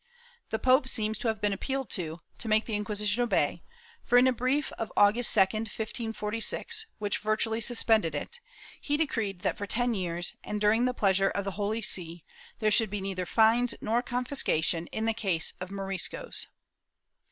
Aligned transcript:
The 0.49 0.57
pope 0.57 0.87
seems 0.89 1.19
to 1.19 1.27
have 1.27 1.39
been 1.39 1.53
appealed 1.53 1.91
to, 1.91 2.21
to 2.39 2.47
make 2.47 2.65
the 2.65 2.73
Inquisition 2.73 3.21
obey, 3.21 3.61
for 4.03 4.17
in 4.17 4.25
a 4.25 4.33
brief 4.33 4.71
of 4.79 4.91
August 4.97 5.31
2, 5.31 5.39
1546, 5.41 6.87
which 6.97 7.19
vir 7.19 7.37
tually 7.37 7.61
suspended 7.61 8.15
it, 8.15 8.39
he 8.81 8.97
decreed 8.97 9.41
that 9.41 9.59
for 9.59 9.67
ten 9.67 9.93
years, 9.93 10.33
and 10.43 10.59
during 10.59 10.85
the 10.85 10.95
pleasure 10.95 11.29
of 11.29 11.45
the 11.45 11.51
Holy 11.51 11.83
See, 11.83 12.25
there 12.57 12.71
should 12.71 12.89
be 12.89 12.99
neither 12.99 13.27
fines 13.27 13.75
nor 13.79 14.01
confis 14.01 14.43
cation 14.43 14.87
in 14.87 15.05
the 15.05 15.13
case 15.13 15.53
of 15.59 15.69
Moriscos.' 15.69 16.47